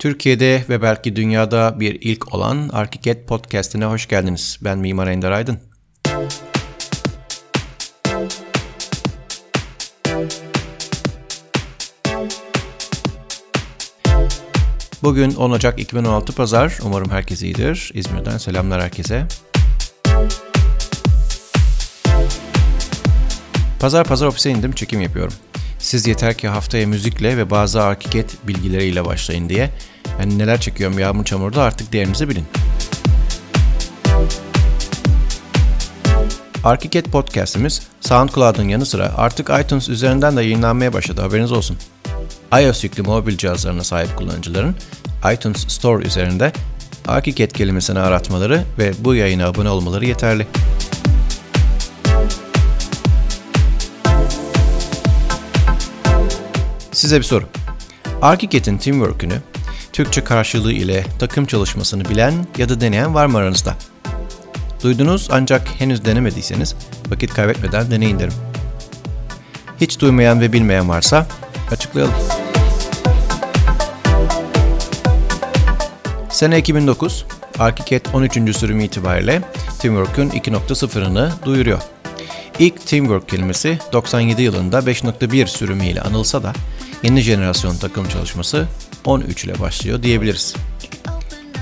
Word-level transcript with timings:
Türkiye'de 0.00 0.64
ve 0.68 0.82
belki 0.82 1.16
dünyada 1.16 1.80
bir 1.80 1.98
ilk 2.00 2.34
olan 2.34 2.68
Arkiket 2.72 3.28
Podcast'ine 3.28 3.84
hoş 3.84 4.08
geldiniz. 4.08 4.58
Ben 4.64 4.78
Mimar 4.78 5.06
Ender 5.06 5.30
Aydın. 5.30 5.58
Bugün 15.02 15.34
10 15.34 15.50
Ocak 15.50 15.80
2016 15.80 16.32
Pazar. 16.34 16.78
Umarım 16.84 17.10
herkes 17.10 17.42
iyidir. 17.42 17.90
İzmir'den 17.94 18.38
selamlar 18.38 18.82
herkese. 18.82 19.26
Pazar 23.80 24.04
pazar 24.04 24.26
ofise 24.26 24.50
indim, 24.50 24.72
çekim 24.72 25.00
yapıyorum. 25.00 25.34
Siz 25.80 26.06
yeter 26.06 26.38
ki 26.38 26.48
haftaya 26.48 26.86
müzikle 26.86 27.36
ve 27.36 27.50
bazı 27.50 27.82
arkiket 27.82 28.46
bilgileriyle 28.48 29.04
başlayın 29.04 29.48
diye. 29.48 29.70
Yani 30.20 30.38
neler 30.38 30.60
çekiyorum 30.60 30.98
yağmur 30.98 31.24
çamurda 31.24 31.62
artık 31.62 31.92
değerinizi 31.92 32.28
bilin. 32.28 32.44
Arkiket 36.64 37.04
podcastimiz 37.12 37.82
SoundCloud'un 38.00 38.68
yanı 38.68 38.86
sıra 38.86 39.12
artık 39.16 39.50
iTunes 39.64 39.88
üzerinden 39.88 40.36
de 40.36 40.42
yayınlanmaya 40.42 40.92
başladı 40.92 41.20
haberiniz 41.20 41.52
olsun. 41.52 41.76
iOS 42.62 42.84
yüklü 42.84 43.02
mobil 43.02 43.36
cihazlarına 43.36 43.84
sahip 43.84 44.16
kullanıcıların 44.16 44.74
iTunes 45.32 45.68
Store 45.68 46.06
üzerinde 46.06 46.52
Arkiket 47.08 47.52
kelimesini 47.52 47.98
aratmaları 47.98 48.64
ve 48.78 48.92
bu 48.98 49.14
yayına 49.14 49.46
abone 49.46 49.70
olmaları 49.70 50.06
yeterli. 50.06 50.46
Size 57.00 57.18
bir 57.18 57.22
soru. 57.22 57.44
Arkiket'in 58.22 58.78
teamwork'ünü 58.78 59.34
Türkçe 59.92 60.24
karşılığı 60.24 60.72
ile 60.72 61.04
takım 61.18 61.46
çalışmasını 61.46 62.04
bilen 62.04 62.34
ya 62.58 62.68
da 62.68 62.80
deneyen 62.80 63.14
var 63.14 63.26
mı 63.26 63.38
aranızda? 63.38 63.76
Duydunuz 64.82 65.28
ancak 65.30 65.80
henüz 65.80 66.04
denemediyseniz 66.04 66.74
vakit 67.08 67.34
kaybetmeden 67.34 67.90
deneyin 67.90 68.18
derim. 68.18 68.32
Hiç 69.80 70.00
duymayan 70.00 70.40
ve 70.40 70.52
bilmeyen 70.52 70.88
varsa 70.88 71.26
açıklayalım. 71.70 72.14
Sene 76.30 76.58
2009, 76.58 77.26
Arkiket 77.58 78.14
13. 78.14 78.56
sürümü 78.56 78.84
itibariyle 78.84 79.42
Teamwork'ün 79.78 80.30
2.0'ını 80.30 81.30
duyuruyor. 81.44 81.80
İlk 82.58 82.86
Teamwork 82.86 83.28
kelimesi 83.28 83.78
97 83.92 84.42
yılında 84.42 84.78
5.1 84.78 85.46
sürümüyle 85.46 86.00
anılsa 86.00 86.42
da 86.42 86.52
yeni 87.02 87.20
jenerasyon 87.20 87.76
takım 87.76 88.08
çalışması 88.08 88.68
13 89.04 89.44
ile 89.44 89.60
başlıyor 89.60 90.02
diyebiliriz. 90.02 90.54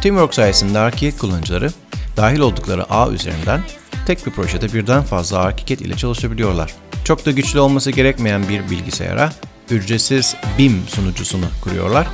Teamwork 0.03 0.35
sayesinde 0.35 0.79
Arkiket 0.79 1.19
kullanıcıları 1.19 1.71
dahil 2.17 2.39
oldukları 2.39 2.93
ağ 2.93 3.11
üzerinden 3.11 3.61
tek 4.07 4.27
bir 4.27 4.31
projede 4.31 4.73
birden 4.73 5.03
fazla 5.03 5.39
Arkiket 5.39 5.81
ile 5.81 5.97
çalışabiliyorlar. 5.97 6.75
Çok 7.05 7.27
da 7.27 7.31
güçlü 7.31 7.61
olması 7.61 7.91
gerekmeyen 7.91 8.49
bir 8.49 8.71
bilgisayara 8.71 9.33
ücretsiz 9.71 10.37
BIM 10.59 10.83
sunucusunu 10.89 11.47
kuruyorlar. 11.63 12.07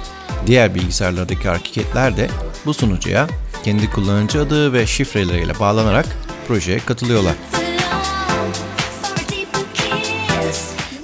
Diğer 0.47 0.75
bilgisayarlardaki 0.75 1.51
Arkiketler 1.51 2.17
de 2.17 2.31
bu 2.67 2.75
sunucuya 2.75 3.29
kendi 3.65 3.91
kullanıcı 3.91 4.41
adı 4.41 4.73
ve 4.73 4.87
şifreleriyle 4.87 5.61
bağlanarak 5.61 6.07
projeye 6.49 6.79
katılıyorlar. 6.79 7.35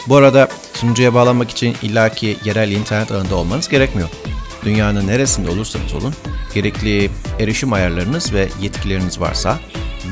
Bu 0.09 0.17
arada 0.17 0.49
sunucuya 0.81 1.15
bağlanmak 1.15 1.51
için 1.51 1.77
illaki 1.83 2.37
yerel 2.45 2.71
internet 2.71 3.13
ağında 3.13 3.37
olmanız 3.37 3.69
gerekmiyor. 3.69 4.09
Dünyanın 4.65 5.07
neresinde 5.07 5.51
olursanız 5.51 5.95
olun, 5.95 6.15
gerekli 6.55 7.11
erişim 7.39 7.73
ayarlarınız 7.73 8.33
ve 8.33 8.49
yetkileriniz 8.63 9.21
varsa 9.21 9.59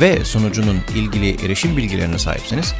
ve 0.00 0.24
sunucunun 0.24 0.78
ilgili 0.94 1.44
erişim 1.46 1.76
bilgilerine 1.76 2.18
sahipseniz, 2.18 2.74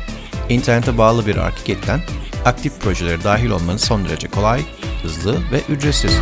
internete 0.48 0.98
bağlı 0.98 1.26
bir 1.26 1.36
Arkiket'ten 1.36 2.00
aktif 2.44 2.80
projelere 2.80 3.24
dahil 3.24 3.50
olmanız 3.50 3.84
son 3.84 4.08
derece 4.08 4.28
kolay, 4.28 4.60
hızlı 5.02 5.34
ve 5.52 5.60
ücretsiz. 5.68 6.12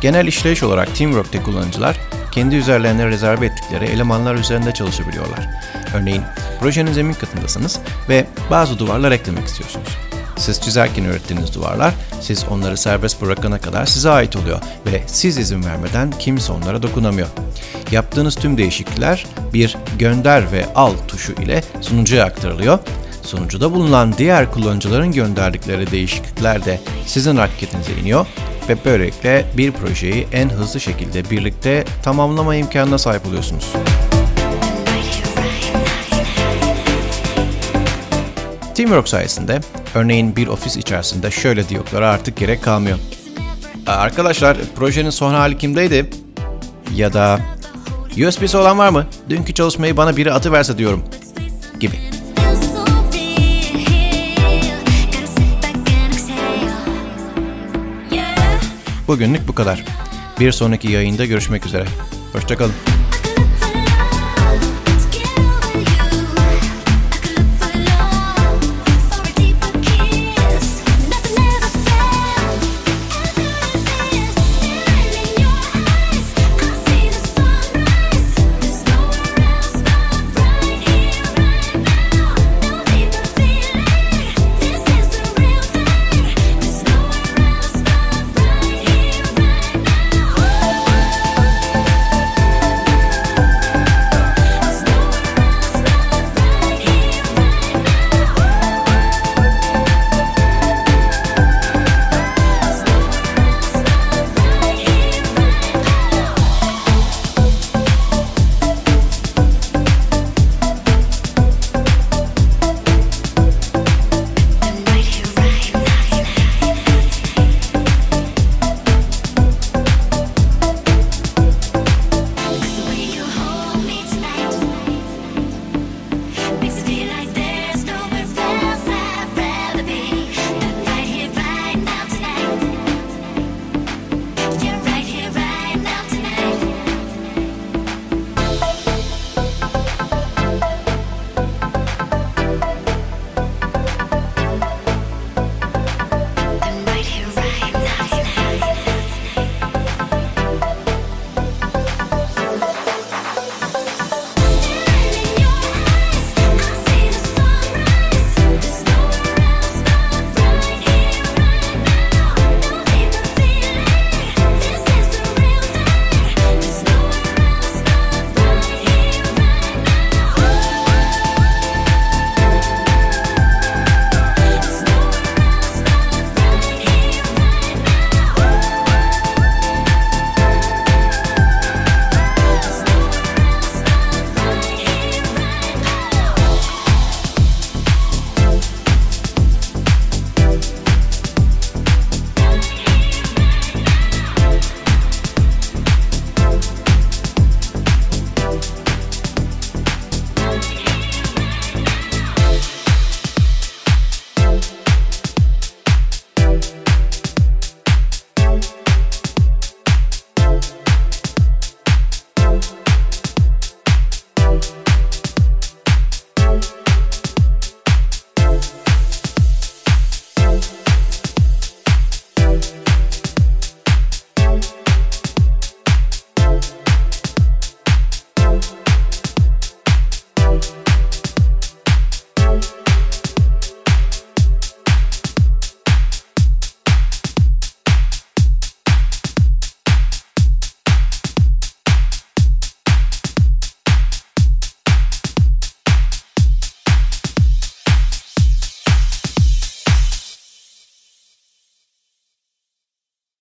Genel 0.00 0.26
işleyiş 0.26 0.62
olarak 0.62 0.96
Teamwork'te 0.96 1.42
kullanıcılar 1.42 1.96
kendi 2.32 2.56
üzerlerine 2.56 3.06
rezerve 3.06 3.46
ettikleri 3.46 3.84
elemanlar 3.84 4.34
üzerinde 4.34 4.74
çalışabiliyorlar. 4.74 5.48
Örneğin 5.94 6.22
projenin 6.60 6.92
zemin 6.92 7.14
katındasınız 7.14 7.78
ve 8.08 8.26
bazı 8.50 8.78
duvarlar 8.78 9.12
eklemek 9.12 9.46
istiyorsunuz. 9.46 9.88
Siz 10.36 10.60
çizerken 10.60 11.04
ürettiğiniz 11.04 11.54
duvarlar, 11.54 11.94
siz 12.20 12.44
onları 12.50 12.76
serbest 12.76 13.22
bırakana 13.22 13.58
kadar 13.58 13.86
size 13.86 14.10
ait 14.10 14.36
oluyor 14.36 14.60
ve 14.86 15.02
siz 15.06 15.38
izin 15.38 15.64
vermeden 15.64 16.10
kimse 16.10 16.52
onlara 16.52 16.82
dokunamıyor. 16.82 17.28
Yaptığınız 17.90 18.34
tüm 18.34 18.58
değişiklikler 18.58 19.26
bir 19.52 19.76
gönder 19.98 20.52
ve 20.52 20.66
al 20.74 20.92
tuşu 21.08 21.32
ile 21.32 21.62
sunucuya 21.80 22.24
aktarılıyor. 22.24 22.78
Sunucuda 23.22 23.72
bulunan 23.72 24.14
diğer 24.18 24.52
kullanıcıların 24.52 25.12
gönderdikleri 25.12 25.90
değişiklikler 25.90 26.64
de 26.64 26.80
sizin 27.06 27.36
hareketinize 27.36 27.92
iniyor 27.92 28.26
ve 28.68 28.76
böylelikle 28.84 29.44
bir 29.56 29.72
projeyi 29.72 30.26
en 30.32 30.48
hızlı 30.48 30.80
şekilde 30.80 31.30
birlikte 31.30 31.84
tamamlama 32.02 32.54
imkanına 32.54 32.98
sahip 32.98 33.26
oluyorsunuz. 33.26 33.72
Teamwork 38.82 39.08
sayesinde 39.08 39.60
örneğin 39.94 40.36
bir 40.36 40.46
ofis 40.46 40.76
içerisinde 40.76 41.30
şöyle 41.30 41.68
diyaloglara 41.68 42.10
artık 42.10 42.36
gerek 42.36 42.62
kalmıyor. 42.62 42.98
Arkadaşlar 43.86 44.56
projenin 44.76 45.10
son 45.10 45.34
hali 45.34 45.58
kimdeydi? 45.58 46.10
Ya 46.94 47.12
da 47.12 47.40
USB'si 48.28 48.56
olan 48.56 48.78
var 48.78 48.88
mı? 48.88 49.06
Dünkü 49.28 49.54
çalışmayı 49.54 49.96
bana 49.96 50.16
biri 50.16 50.32
atıverse 50.32 50.78
diyorum. 50.78 51.04
Gibi. 51.80 51.96
Bugünlük 59.08 59.48
bu 59.48 59.54
kadar. 59.54 59.84
Bir 60.40 60.52
sonraki 60.52 60.92
yayında 60.92 61.24
görüşmek 61.24 61.66
üzere. 61.66 61.84
Hoşçakalın. 62.32 62.91